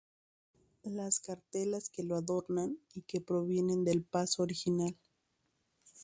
Las 0.81 1.19
cartelas 1.19 1.91
que 1.91 2.01
lo 2.01 2.15
adornan 2.15 2.79
y 2.95 3.03
que 3.03 3.21
provienen 3.21 3.83
del 3.85 4.03
paso 4.03 4.41
original. 4.41 4.97